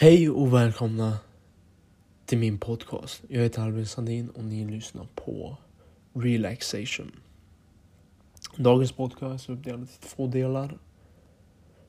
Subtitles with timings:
[0.00, 1.18] Hej och välkomna
[2.26, 3.22] till min podcast.
[3.28, 5.56] Jag heter Albin Sandin och ni lyssnar på
[6.12, 7.12] Relaxation.
[8.56, 10.78] Dagens podcast är uppdelad i två delar.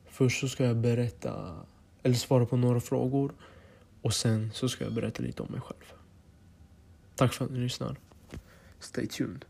[0.05, 1.55] Först så ska jag berätta,
[2.03, 3.33] eller svara på några frågor
[4.01, 5.93] och sen så ska jag berätta lite om mig själv.
[7.15, 7.95] Tack för att ni lyssnar.
[8.79, 9.45] Stay tuned.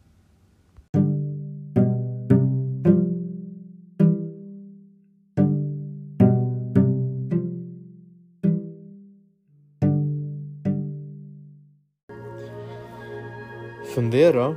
[14.10, 14.56] Fundera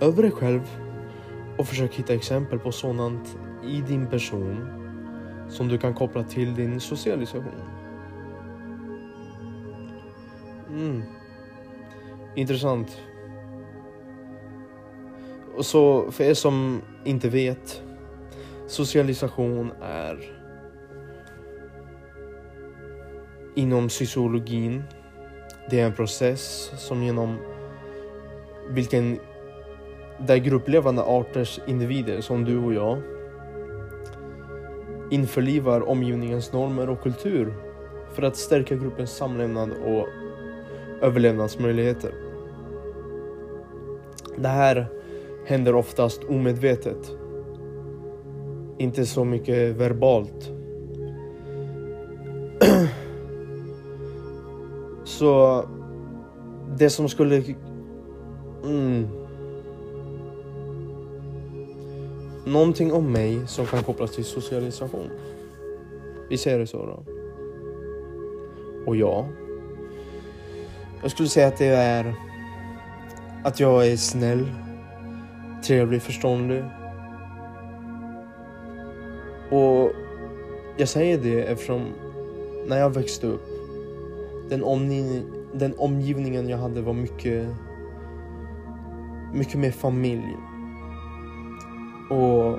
[0.00, 0.60] över dig själv
[1.58, 4.66] och försök hitta exempel på sådant i din person
[5.48, 7.60] som du kan koppla till din socialisation.
[10.68, 11.02] Mm.
[12.34, 13.00] Intressant.
[15.56, 17.82] Och så för er som inte vet.
[18.66, 20.18] Socialisation är
[23.54, 24.82] inom sociologin.
[25.70, 27.38] Det är en process som genom
[28.70, 29.18] vilken
[30.18, 32.98] där grupplevande arters individer som du och jag
[35.10, 37.54] införlivar omgivningens normer och kultur
[38.12, 40.08] för att stärka gruppens samlevnad och
[41.02, 42.12] överlevnadsmöjligheter.
[44.36, 44.86] Det här
[45.46, 47.16] händer oftast omedvetet.
[48.78, 50.52] Inte så mycket verbalt.
[55.04, 55.64] så
[56.78, 57.42] det som skulle
[58.64, 59.08] Mm.
[62.46, 65.10] Någonting om mig som kan kopplas till socialisation.
[66.28, 67.04] Vi säger det så då.
[68.86, 69.28] Och ja.
[71.02, 72.14] Jag skulle säga att det är
[73.44, 74.46] att jag är snäll,
[75.66, 76.64] trevlig, förståndig.
[79.50, 79.92] Och
[80.76, 81.86] jag säger det eftersom
[82.66, 83.46] när jag växte upp,
[84.48, 85.22] den, omgivning,
[85.52, 87.46] den omgivningen jag hade var mycket
[89.32, 90.36] mycket mer familj.
[92.10, 92.58] Och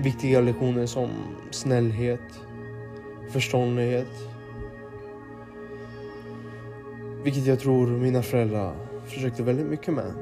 [0.00, 1.10] viktiga lektioner som
[1.50, 2.40] snällhet,
[3.30, 4.28] förståndighet.
[7.24, 8.74] Vilket jag tror mina föräldrar
[9.06, 10.12] försökte väldigt mycket med.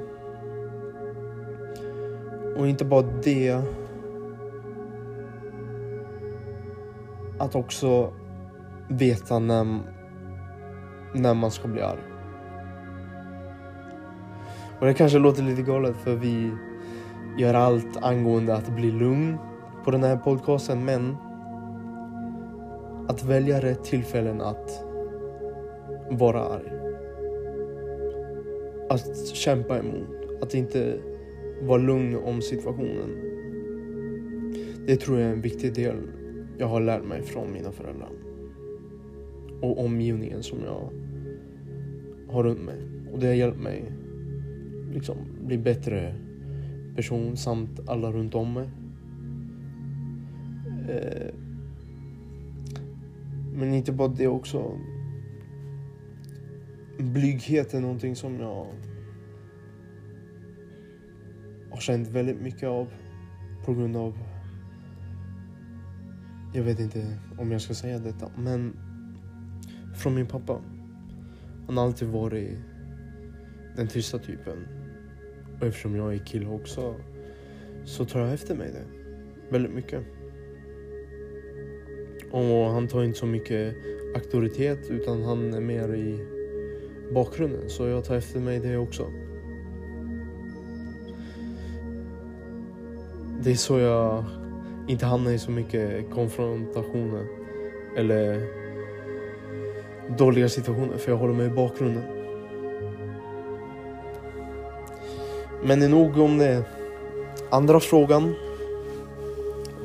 [2.57, 3.63] Och inte bara det.
[7.39, 8.13] Att också
[8.89, 9.81] veta när,
[11.15, 12.12] när man ska bli arg.
[14.83, 16.51] Och det kanske låter lite galet för vi
[17.39, 19.37] gör allt angående att bli lugn
[19.85, 21.17] på den här podcasten men
[23.09, 24.85] att välja rätt tillfällen att
[26.11, 26.73] vara arg.
[28.91, 30.43] Att kämpa emot.
[30.43, 30.99] Att inte
[31.61, 33.11] vara lugn om situationen.
[34.87, 35.97] Det tror jag är en viktig del
[36.59, 38.11] jag har lärt mig från mina föräldrar.
[39.61, 40.91] Och omgivningen som jag
[42.35, 42.79] har runt mig.
[43.13, 44.02] Och det har hjälpt mig
[44.93, 45.17] liksom
[45.47, 46.15] bli bättre
[46.97, 48.71] person samt alla runt om mig.
[50.89, 51.35] Eh,
[53.55, 54.79] men inte bara det också.
[56.99, 58.67] Blyghet är någonting som jag
[61.71, 62.89] har känt väldigt mycket av
[63.65, 64.19] på grund av
[66.55, 68.77] jag vet inte om jag ska säga detta, men
[69.95, 70.61] från min pappa.
[71.67, 72.59] Han har alltid varit
[73.77, 74.82] den tysta typen.
[75.63, 76.95] Och eftersom jag är kille också
[77.85, 78.85] så tar jag efter mig det.
[79.49, 80.01] Väldigt mycket.
[82.31, 83.75] Och han tar inte så mycket
[84.15, 86.19] auktoritet utan han är mer i
[87.15, 87.71] bakgrunden.
[87.71, 89.07] Så jag tar efter mig det också.
[93.43, 94.25] Det är så jag
[94.89, 97.27] inte hamnar i så mycket konfrontationer
[97.97, 98.47] eller
[100.19, 102.22] dåliga situationer för jag håller mig i bakgrunden.
[105.65, 106.65] Men det är nog om det.
[107.51, 108.35] Andra frågan.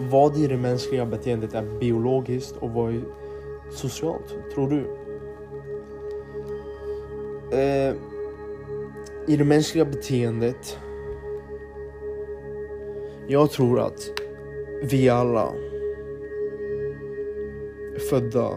[0.09, 3.01] Vad i det mänskliga beteendet är biologiskt och vad är
[3.71, 4.87] socialt, tror du?
[7.57, 7.95] Eh,
[9.27, 10.79] I det mänskliga beteendet.
[13.27, 14.11] Jag tror att
[14.83, 15.53] vi alla
[17.95, 18.49] är födda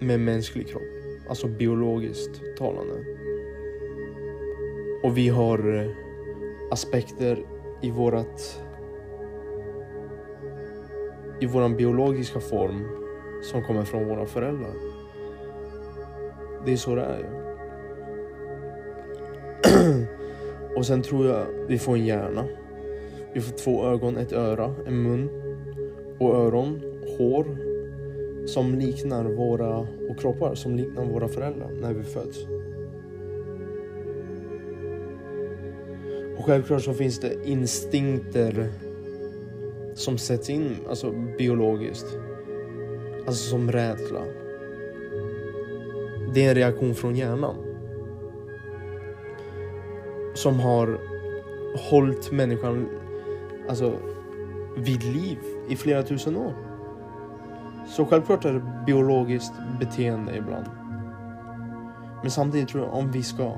[0.00, 0.82] med mänsklig kropp.
[1.28, 3.04] Alltså biologiskt talande.
[5.02, 6.05] Och vi har eh,
[6.70, 7.44] aspekter
[7.82, 8.62] i vårat
[11.40, 12.84] i våran biologiska form
[13.42, 14.72] som kommer från våra föräldrar.
[16.66, 17.46] Det är så det är.
[20.76, 22.44] Och sen tror jag vi får en hjärna.
[23.32, 25.30] Vi får två ögon, ett öra, en mun
[26.18, 26.80] och öron,
[27.18, 27.46] hår,
[28.46, 32.55] som liknar våra, och kroppar som liknar våra föräldrar när vi föds.
[36.38, 38.72] Och självklart så finns det instinkter
[39.94, 42.06] som sätts in alltså biologiskt.
[43.26, 44.20] Alltså som rädsla.
[46.34, 47.54] Det är en reaktion från hjärnan.
[50.34, 50.98] Som har
[51.90, 52.88] hållit människan
[53.68, 53.98] alltså,
[54.76, 56.52] vid liv i flera tusen år.
[57.88, 60.66] Så självklart är det biologiskt beteende ibland.
[62.22, 63.52] Men samtidigt tror jag om vi ska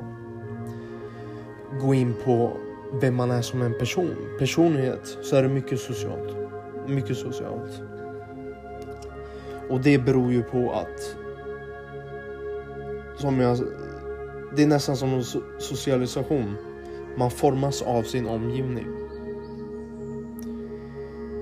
[1.80, 2.56] gå in på
[2.92, 6.36] vem man är som en person, personlighet, så är det mycket socialt.
[6.88, 7.82] Mycket socialt.
[9.68, 11.16] Och det beror ju på att
[13.16, 13.58] som jag,
[14.56, 15.24] det är nästan som en
[15.58, 16.54] socialisation.
[17.16, 18.86] Man formas av sin omgivning.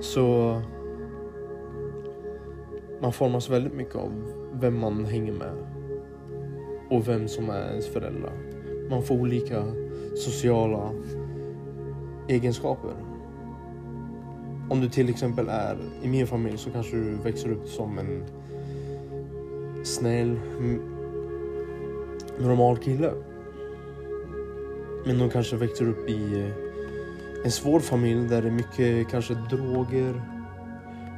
[0.01, 0.61] Så
[3.01, 4.11] man formas väldigt mycket av
[4.53, 5.53] vem man hänger med
[6.89, 8.33] och vem som är ens föräldrar.
[8.89, 9.63] Man får olika
[10.15, 10.91] sociala
[12.27, 12.93] egenskaper.
[14.69, 18.23] Om du till exempel är i min familj så kanske du växer upp som en
[19.83, 20.39] snäll,
[22.39, 23.13] normal kille.
[25.05, 29.33] Men de kanske växer upp i eh, en svår familj där det är mycket kanske
[29.33, 30.21] droger,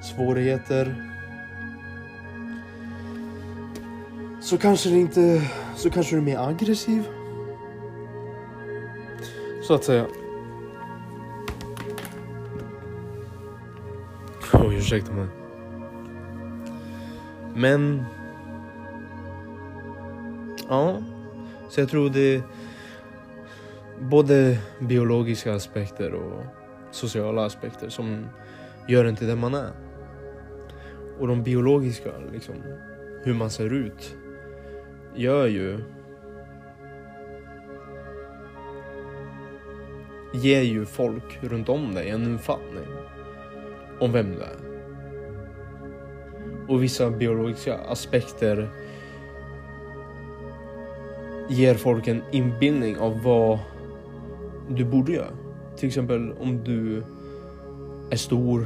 [0.04, 1.06] svårigheter.
[4.42, 5.42] Så kanske det inte,
[5.76, 7.04] så kanske du är mer aggressiv.
[9.64, 10.06] Så att säga.
[14.62, 15.28] Oj, ursäkta mig.
[17.56, 18.04] Men...
[20.70, 20.98] Ja,
[21.70, 22.44] så jag tror det
[24.00, 26.44] både biologiska aspekter och
[26.92, 28.26] sociala aspekter som
[28.88, 29.72] gör en till den man är.
[31.20, 32.56] Och de biologiska, liksom,
[33.24, 34.16] hur man ser ut,
[35.16, 35.80] gör ju...
[40.34, 42.88] Ger ju folk runt om dig en uppfattning
[44.00, 44.58] om vem du är.
[46.68, 48.70] Och vissa biologiska aspekter
[51.50, 53.60] ger folk en inbildning av vad
[54.70, 55.32] du borde göra.
[55.78, 57.04] Till exempel om du
[58.12, 58.66] är stor,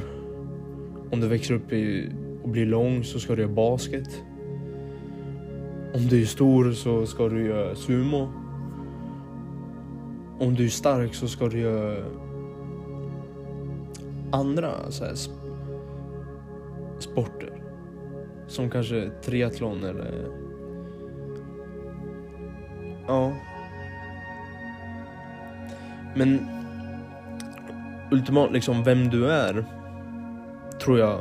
[1.10, 2.10] om du växer upp i,
[2.42, 4.22] och blir lång så ska du göra basket.
[5.94, 8.28] Om du är stor så ska du göra sumo.
[10.38, 12.04] Om du är stark så ska du göra
[14.34, 15.14] andra så här,
[16.98, 17.62] sporter.
[18.46, 20.28] Som kanske triathlon eller...
[23.06, 23.32] Ja.
[26.16, 26.46] Men
[28.10, 29.64] ultimat liksom vem du är
[30.80, 31.20] tror jag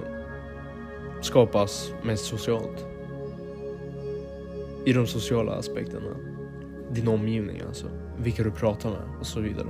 [1.21, 2.85] skapas mest socialt.
[4.85, 6.15] I de sociala aspekterna.
[6.91, 7.87] Din omgivning alltså.
[8.17, 9.67] Vilka du pratar med och så vidare.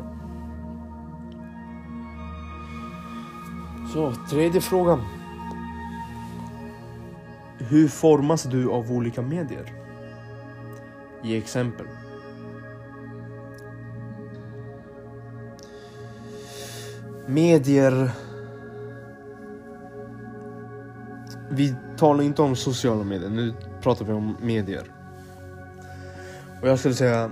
[3.94, 5.02] Så, tredje frågan.
[7.58, 9.74] Hur formas du av olika medier?
[11.24, 11.86] Ge exempel.
[17.28, 18.12] Medier.
[21.50, 24.92] Vi talar inte om sociala medier, nu pratar vi om medier.
[26.62, 27.32] Och jag skulle säga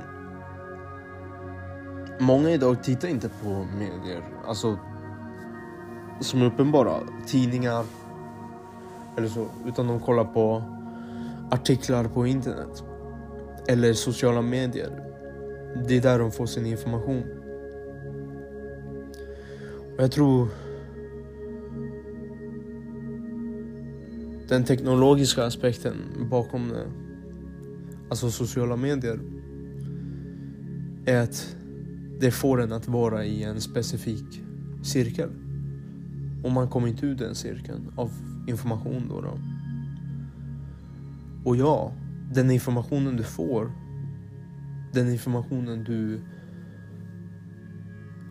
[2.19, 4.79] Många idag tittar inte på medier, alltså
[6.21, 6.93] som är uppenbara.
[7.27, 7.85] Tidningar
[9.17, 9.45] eller så.
[9.67, 10.63] Utan de kollar på
[11.51, 12.83] artiklar på internet.
[13.67, 15.03] Eller sociala medier.
[15.87, 17.23] Det är där de får sin information.
[19.95, 20.47] Och jag tror
[24.47, 25.95] den teknologiska aspekten
[26.31, 26.85] bakom det,
[28.09, 29.19] alltså sociala medier,
[31.05, 31.55] är att
[32.19, 34.41] det får en att vara i en specifik
[34.83, 35.29] cirkel.
[36.43, 38.11] Och man kommer inte ur den cirkeln av
[38.47, 39.37] information då, då.
[41.43, 41.91] Och ja,
[42.33, 43.71] den informationen du får,
[44.93, 46.21] den informationen du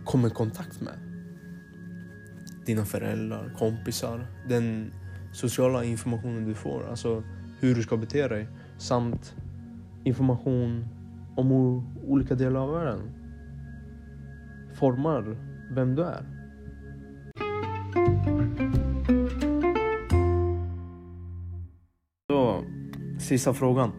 [0.04, 0.94] kommer i kontakt med.
[2.66, 4.92] Dina föräldrar, kompisar, den
[5.32, 7.22] sociala informationen du får, alltså
[7.60, 8.48] hur du ska bete dig
[8.78, 9.34] samt
[10.04, 10.88] information
[11.36, 11.52] om
[12.06, 13.00] olika delar av världen
[14.74, 15.36] formar
[15.70, 16.39] vem du är.
[23.30, 23.92] Sista frågan.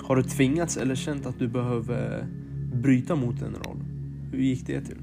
[0.00, 2.26] Har du tvingats eller känt att du behöver
[2.74, 3.84] bryta mot en roll?
[4.32, 4.98] Hur gick det till?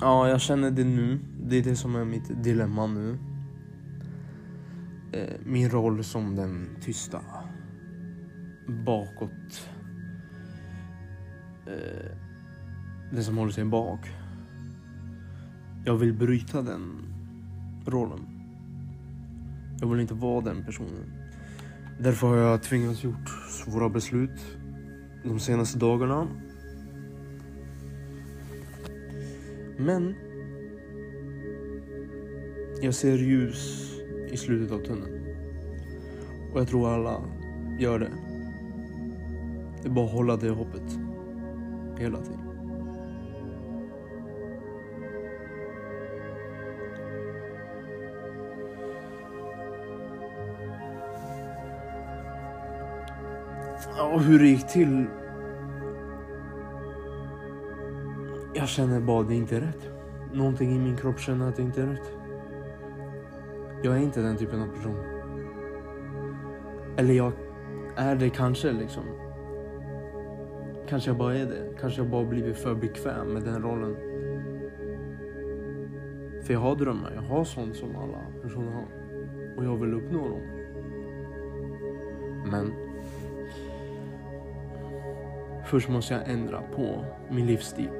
[0.00, 1.18] Ja, jag känner det nu.
[1.46, 3.18] Det är det som är mitt dilemma nu.
[5.12, 7.20] Eh, min roll som den tysta.
[8.86, 9.68] Bakåt.
[11.66, 12.10] Eh,
[13.12, 14.00] den som håller sig bak.
[15.84, 17.02] Jag vill bryta den
[17.86, 18.35] rollen.
[19.80, 21.12] Jag vill inte vara den personen.
[22.00, 24.58] Därför har jag tvingats gjort svåra beslut
[25.24, 26.28] de senaste dagarna.
[29.78, 30.14] Men
[32.82, 33.92] jag ser ljus
[34.30, 35.26] i slutet av tunneln.
[36.52, 37.20] Och jag tror alla
[37.78, 38.10] gör det.
[39.82, 40.98] Det är bara att hålla det hoppet.
[41.98, 42.35] Hela tiden.
[54.16, 55.06] Och hur det gick till.
[58.54, 59.90] Jag känner bara att det inte är rätt.
[60.32, 62.12] Någonting i min kropp känner att det inte är rätt.
[63.82, 64.96] Jag är inte den typen av person.
[66.96, 67.32] Eller jag
[67.96, 69.02] är det kanske liksom.
[70.88, 71.78] Kanske jag bara är det.
[71.80, 73.96] Kanske jag bara blivit för bekväm med den rollen.
[76.42, 77.12] För jag har drömmar.
[77.14, 78.86] Jag har sånt som alla personer har.
[79.56, 80.42] Och jag vill uppnå dem.
[82.50, 82.85] Men
[85.66, 87.90] Först måste jag ändra på min livsstil.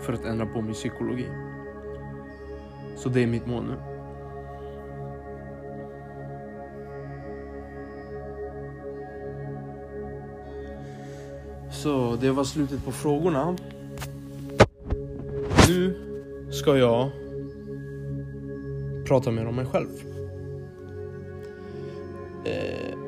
[0.00, 1.26] För att ändra på min psykologi.
[2.96, 3.76] Så det är mitt mål nu.
[11.70, 13.56] Så det var slutet på frågorna.
[15.68, 15.94] Nu
[16.50, 17.10] ska jag
[19.06, 19.88] prata mer om mig själv.
[22.44, 23.07] Eh,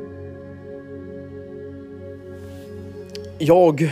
[3.40, 3.90] jag...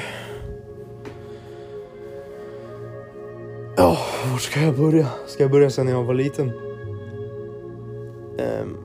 [3.77, 3.99] Ja,
[4.33, 5.07] var ska jag börja?
[5.27, 6.53] Ska jag börja sen jag var liten?
[8.63, 8.77] Um,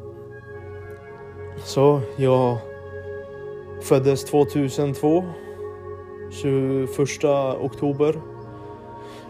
[1.64, 2.58] så, jag
[3.82, 5.24] föddes 2002.
[6.32, 7.24] 21
[7.60, 8.22] oktober.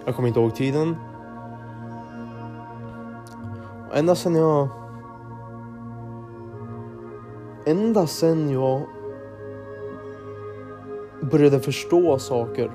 [0.05, 0.95] Jag kommer inte ihåg tiden.
[3.89, 4.67] Och ända sen jag...
[7.65, 8.81] Ända sen jag
[11.33, 12.71] började förstå saker.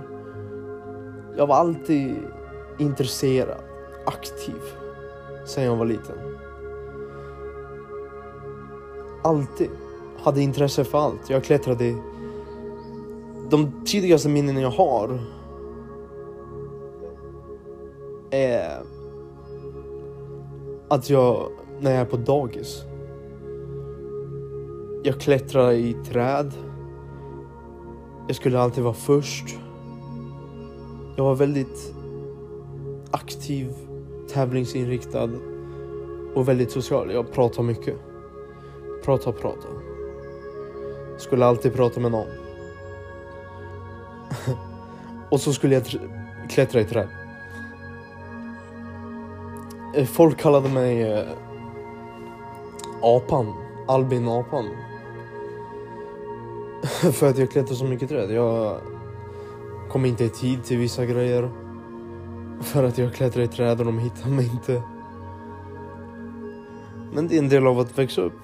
[1.36, 2.16] Jag var alltid
[2.78, 3.60] intresserad,
[4.06, 4.62] aktiv,
[5.46, 6.16] sen jag var liten.
[9.22, 9.70] Alltid.
[10.18, 11.30] Hade intresse för allt.
[11.30, 11.96] Jag klättrade.
[13.50, 15.20] De tidigaste minnen jag har
[18.30, 18.82] är
[20.88, 21.48] att jag,
[21.80, 22.82] när jag är på dagis,
[25.02, 26.52] jag klättrar i träd
[28.28, 29.58] jag skulle alltid vara först.
[31.16, 31.94] Jag var väldigt
[33.10, 33.74] aktiv,
[34.32, 35.30] tävlingsinriktad
[36.34, 37.12] och väldigt social.
[37.12, 37.94] Jag pratade mycket.
[39.04, 39.68] Prata, prata.
[41.18, 42.26] Skulle alltid prata med någon.
[45.30, 45.84] och så skulle jag
[46.50, 47.08] klättra i träd.
[49.96, 51.24] Eh, folk kallade mig eh,
[53.02, 53.54] apan,
[53.88, 54.68] Albin apan.
[57.12, 58.30] För att jag klättrar så mycket träd.
[58.30, 58.80] Jag
[59.90, 61.50] kom inte i tid till vissa grejer.
[62.62, 64.82] För att jag klättrar i träd och de hittar mig inte.
[67.12, 68.38] Men det är en del av att växa upp.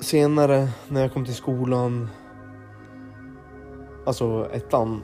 [0.00, 2.08] Senare när jag kom till skolan,
[4.06, 5.02] alltså ettan,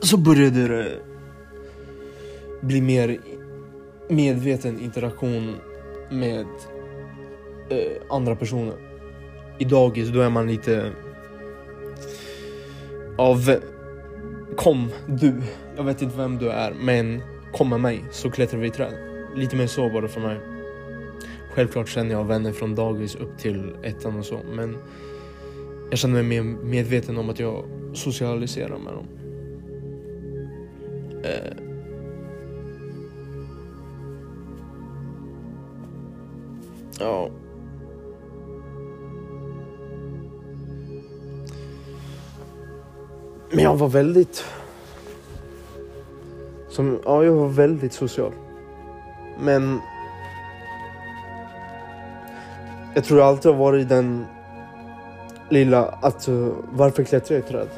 [0.00, 0.98] så började det
[2.60, 3.20] bli mer
[4.08, 5.54] medveten interaktion
[6.10, 6.46] med
[7.70, 8.74] eh, andra personer.
[9.58, 10.92] I dagis då är man lite
[13.18, 13.56] av
[14.56, 15.42] kom du,
[15.76, 17.22] jag vet inte vem du är men
[17.52, 18.92] kom med mig så klättrar vi i träd.
[19.36, 20.40] Lite mer så var det för mig.
[21.54, 24.76] Självklart känner jag vänner från dagis upp till ettan och så men
[25.90, 29.06] jag känner mig mer medveten om att jag socialiserar med dem.
[31.24, 31.56] Eh.
[37.00, 37.30] Ja.
[43.50, 44.44] Men jag var väldigt...
[46.68, 48.32] Som, ja, jag var väldigt social.
[49.40, 49.80] Men...
[52.94, 54.26] Jag tror jag alltid har varit den
[55.48, 56.28] lilla, att
[56.72, 57.68] varför klättrar jag i träd?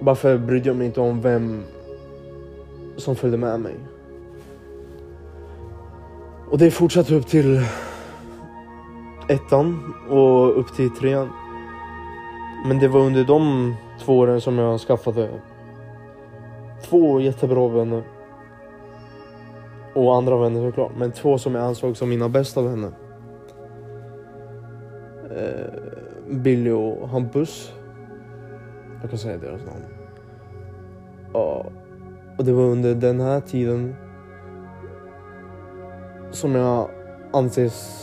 [0.00, 1.62] Varför brydde jag mig inte om vem
[2.96, 3.74] som följde med mig?
[6.50, 7.64] Och det fortsatte upp till
[9.28, 11.28] ettan och upp till trean.
[12.68, 15.28] Men det var under de två åren som jag skaffade
[16.82, 18.02] två jättebra vänner.
[19.94, 22.90] Och andra vänner såklart, men två som jag ansåg som mina bästa vänner.
[25.30, 25.72] Eh,
[26.30, 27.72] Billy och Hampus.
[29.00, 29.84] Jag kan säga deras namn.
[31.32, 31.66] Ja,
[32.38, 33.96] och det var under den här tiden
[36.30, 36.90] som jag
[37.32, 38.02] anses...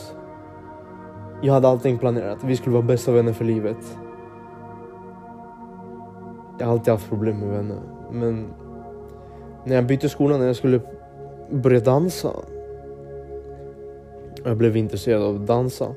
[1.42, 2.38] Jag hade allting planerat.
[2.44, 3.98] Vi skulle vara bästa vänner för livet.
[6.58, 7.80] Jag har alltid haft problem med vänner.
[8.12, 8.46] Men
[9.64, 10.80] när jag bytte skola, när jag skulle
[11.50, 12.32] börja dansa.
[14.44, 15.94] Jag blev intresserad av att dansa.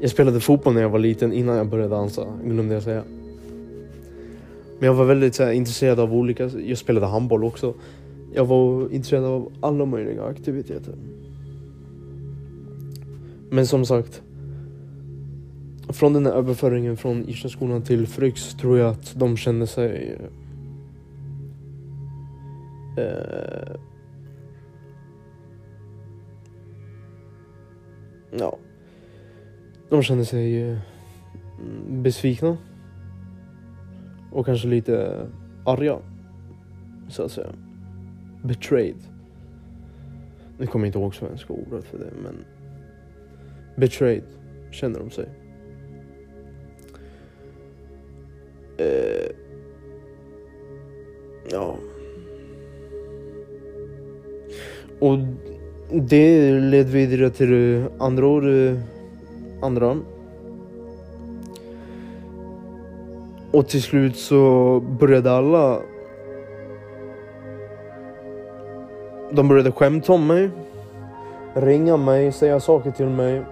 [0.00, 3.02] Jag spelade fotboll när jag var liten innan jag började dansa, glömde jag säga.
[4.78, 7.74] Men jag var väldigt så här, intresserad av olika, jag spelade handboll också.
[8.34, 10.94] Jag var intresserad av alla möjliga aktiviteter.
[13.50, 14.22] Men som sagt.
[15.88, 20.18] Från den här överföringen från Irstaskolan till Fryx tror jag att de kände sig...
[22.98, 23.74] Eh,
[28.38, 28.58] ja.
[29.88, 30.78] De kände sig eh,
[31.88, 32.56] besvikna.
[34.32, 35.26] Och kanske lite
[35.66, 35.98] arga.
[37.08, 37.52] Så att säga.
[38.44, 38.96] Betrayed.
[40.58, 42.44] Nu kommer jag inte ihåg svenska ordet för det men
[43.76, 44.24] Betrayed
[44.70, 45.28] känner de sig.
[48.78, 49.30] Eh,
[51.50, 51.76] ja.
[54.98, 55.18] Och
[55.92, 58.78] det led vidare till andra år, eh,
[59.62, 59.96] andra.
[63.50, 65.80] Och till slut så började alla
[69.32, 70.50] De började skämta om mig,
[71.54, 73.42] ringa mig, säga saker till mig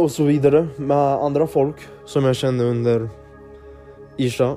[0.00, 3.08] och så vidare med andra folk som jag kände under
[4.16, 4.56] Isha.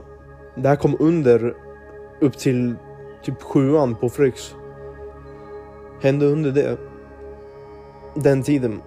[0.56, 1.56] Det här kom under
[2.22, 2.76] upp till
[3.24, 4.56] typ sjuan på Fryx.
[6.02, 6.78] Hände under det.
[8.16, 8.82] Den tiden.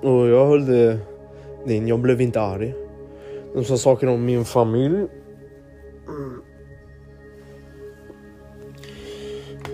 [0.00, 0.98] Och jag höll det
[1.66, 2.74] in, jag blev inte arg.
[3.54, 5.06] De sa saker om min familj.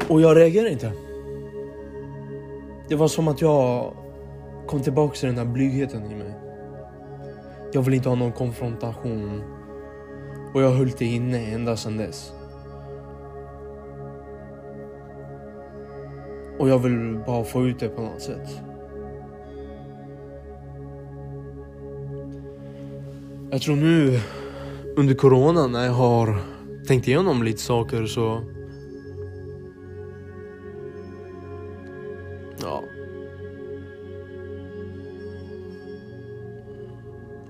[0.09, 0.93] Och jag reagerade inte.
[2.89, 3.93] Det var som att jag
[4.67, 6.35] kom tillbaka till den här blygheten i mig.
[7.73, 9.43] Jag vill inte ha någon konfrontation.
[10.55, 12.33] Och jag höll det inne ända sedan dess.
[16.59, 18.61] Och jag vill bara få ut det på något sätt.
[23.51, 24.21] Jag tror nu
[24.97, 26.39] under corona när jag har
[26.87, 28.41] tänkt igenom lite saker så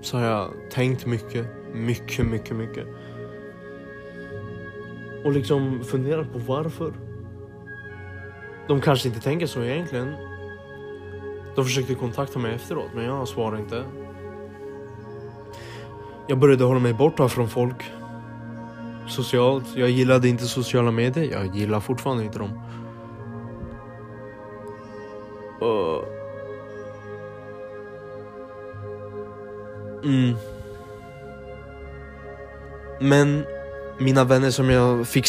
[0.07, 2.87] så har jag tänkt mycket, mycket, mycket, mycket.
[5.25, 6.93] Och liksom funderat på varför.
[8.67, 10.13] De kanske inte tänker så egentligen.
[11.55, 13.83] De försökte kontakta mig efteråt, men jag svarade inte.
[16.27, 17.91] Jag började hålla mig borta från folk.
[19.07, 19.65] Socialt.
[19.75, 21.31] Jag gillade inte sociala medier.
[21.31, 22.59] Jag gillar fortfarande inte dem.
[25.61, 26.16] Uh.
[30.03, 30.35] Mm.
[33.01, 33.43] Men
[33.99, 35.27] mina vänner som jag fick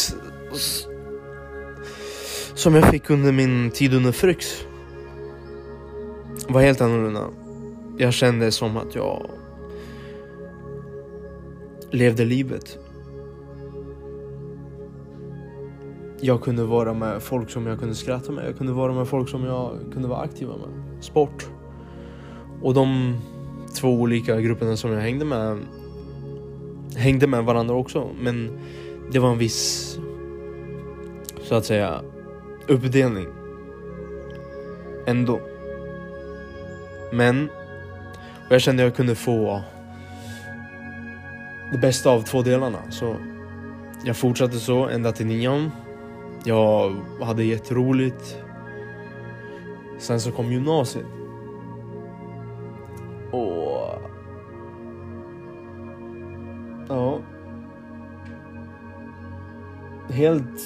[2.55, 4.65] som jag fick under min tid under Fryx
[6.49, 7.25] var helt annorlunda.
[7.99, 9.31] Jag kände som att jag
[11.91, 12.79] levde livet.
[16.21, 18.47] Jag kunde vara med folk som jag kunde skratta med.
[18.49, 21.05] Jag kunde vara med folk som jag kunde vara aktiva med.
[21.05, 21.49] Sport.
[22.63, 23.15] Och de
[23.81, 25.59] två olika grupperna som jag hängde med
[26.97, 28.11] hängde med varandra också.
[28.21, 28.59] Men
[29.13, 29.99] det var en viss,
[31.43, 32.01] så att säga,
[32.67, 33.27] uppdelning.
[35.07, 35.41] Ändå.
[37.13, 37.49] Men,
[38.47, 39.63] och jag kände jag kunde få
[41.73, 42.91] det bästa av två delarna.
[42.91, 43.17] Så
[44.05, 45.71] jag fortsatte så ända till nian.
[46.45, 48.37] Jag hade jätteroligt.
[49.99, 51.07] Sen så kom gymnasiet.
[53.31, 54.01] Och...
[56.89, 57.19] Ja.
[60.11, 60.61] Helt...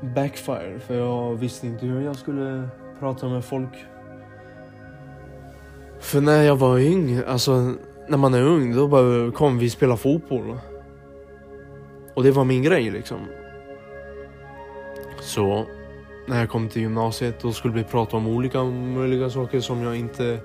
[0.00, 3.84] Backfire, för jag visste inte hur jag skulle prata med folk.
[5.98, 7.74] För när jag var ung, alltså
[8.08, 10.58] när man är ung, då bara kom vi spela fotboll.
[12.14, 13.18] Och det var min grej liksom.
[15.20, 15.66] Så
[16.30, 19.96] när jag kom till gymnasiet då skulle vi prata om olika möjliga saker som jag
[19.96, 20.40] inte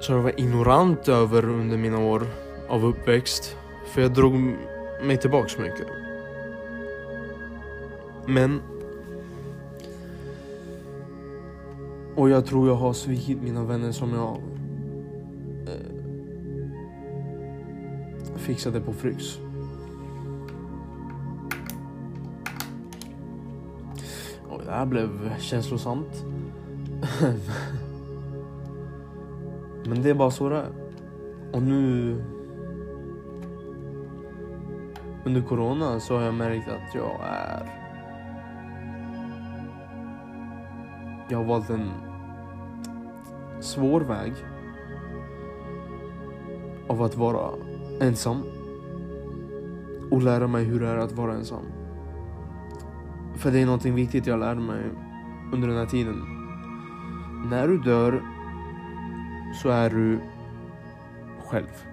[0.00, 2.26] som jag var ignorant över under mina år
[2.68, 3.56] av uppväxt.
[3.86, 4.32] För jag drog
[5.02, 5.86] mig tillbaks mycket.
[8.26, 8.60] Men...
[12.16, 14.40] Och jag tror jag har svikit mina vänner som jag
[15.66, 15.96] eh,
[18.36, 19.38] fixade på Fryx.
[24.70, 26.24] Det här blev känslosamt.
[29.84, 30.70] Men det är bara så det är.
[31.52, 32.16] Och nu...
[35.24, 37.70] Under corona så har jag märkt att jag är...
[41.28, 41.90] Jag har valt en
[43.60, 44.32] svår väg
[46.88, 47.50] av att vara
[48.00, 48.42] ensam
[50.10, 51.79] och lära mig hur det är att vara ensam.
[53.40, 54.84] För det är någonting viktigt jag lärde mig
[55.52, 56.22] under den här tiden.
[57.50, 58.22] När du dör
[59.62, 60.20] så är du
[61.44, 61.86] själv.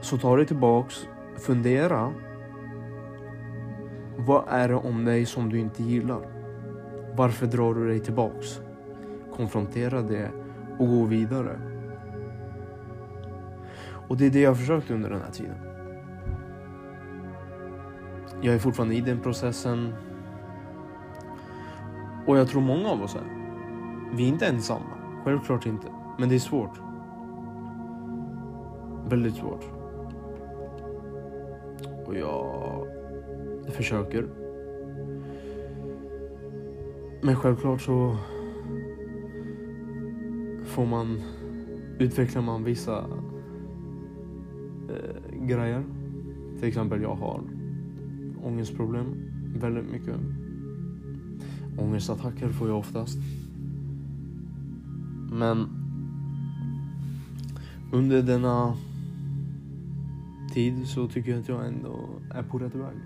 [0.00, 2.12] Så ta dig tillbaks, fundera.
[4.16, 6.28] Vad är det om dig som du inte gillar?
[7.16, 8.60] Varför drar du dig tillbaks?
[9.36, 10.30] Konfrontera det
[10.78, 11.60] och gå vidare.
[14.08, 15.56] Och det är det jag har försökt under den här tiden.
[18.44, 19.94] Jag är fortfarande i den processen.
[22.26, 23.22] Och jag tror många av oss är.
[24.16, 25.20] Vi är inte ensamma.
[25.24, 25.86] Självklart inte.
[26.18, 26.80] Men det är svårt.
[29.08, 29.64] Väldigt svårt.
[32.06, 32.86] Och jag
[33.68, 34.28] försöker.
[37.22, 38.16] Men självklart så
[40.64, 41.22] får man
[41.98, 42.98] utvecklar man vissa
[44.88, 45.84] eh, grejer.
[46.58, 47.53] Till exempel jag har
[48.44, 49.14] ångestproblem
[49.56, 50.16] väldigt mycket.
[51.78, 53.18] Ångestattacker får jag oftast.
[55.32, 55.68] Men
[57.92, 58.76] under denna
[60.52, 62.96] tid så tycker jag att jag ändå är på rätt väg.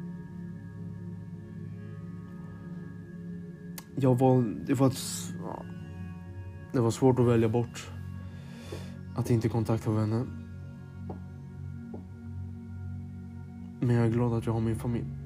[3.96, 4.98] Jag var, det var, ett,
[6.72, 7.90] det var svårt att välja bort
[9.16, 10.26] att inte kontakta vänner.
[13.80, 15.17] Men jag är glad att jag har min familj.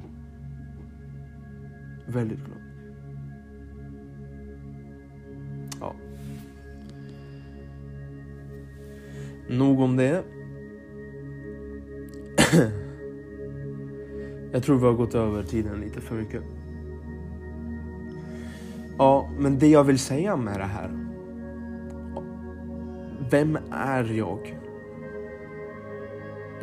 [2.06, 2.58] Väldigt glad.
[5.80, 5.94] Ja.
[9.48, 10.24] Nog om det.
[14.52, 16.42] jag tror vi har gått över tiden lite för mycket.
[18.98, 20.90] Ja, men det jag vill säga med det här.
[23.30, 24.58] Vem är jag?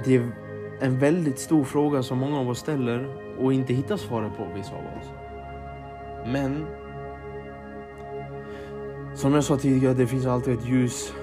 [0.05, 0.31] Det är
[0.79, 4.75] en väldigt stor fråga som många av oss ställer och inte hittar svaret på, vissa
[4.75, 5.18] av oss.
[6.25, 6.65] Men
[9.15, 11.13] som jag sa tidigare, det finns alltid ett ljus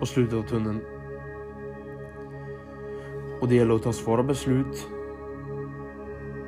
[0.00, 0.80] på slutet av tunneln.
[3.40, 4.88] Och det gäller att ta svåra beslut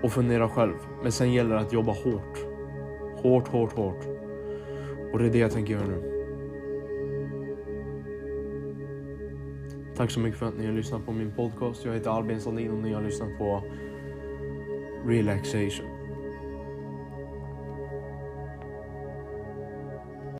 [0.02, 0.74] och fundera själv.
[1.02, 2.38] Men sen gäller det att jobba hårt.
[3.22, 4.04] Hårt, hårt, hårt.
[5.12, 6.18] Och det är det jag tänker göra nu.
[9.96, 11.84] Tack så mycket för att ni har lyssnat på min podcast.
[11.84, 13.62] Jag heter Albin Sandin och ni har lyssnat på
[15.08, 15.87] Relaxation.